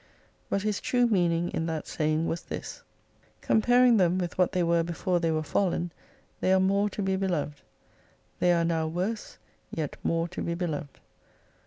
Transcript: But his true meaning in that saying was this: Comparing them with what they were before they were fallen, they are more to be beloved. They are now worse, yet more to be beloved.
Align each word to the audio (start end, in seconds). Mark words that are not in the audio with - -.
But 0.49 0.63
his 0.63 0.81
true 0.81 1.05
meaning 1.05 1.51
in 1.51 1.67
that 1.67 1.85
saying 1.85 2.25
was 2.25 2.41
this: 2.41 2.81
Comparing 3.41 3.97
them 3.97 4.17
with 4.17 4.35
what 4.35 4.51
they 4.51 4.63
were 4.63 4.81
before 4.81 5.19
they 5.19 5.29
were 5.29 5.43
fallen, 5.43 5.91
they 6.39 6.51
are 6.51 6.59
more 6.59 6.89
to 6.89 7.03
be 7.03 7.15
beloved. 7.15 7.61
They 8.39 8.51
are 8.51 8.65
now 8.65 8.87
worse, 8.87 9.37
yet 9.69 9.97
more 10.01 10.27
to 10.29 10.41
be 10.41 10.55
beloved. 10.55 10.99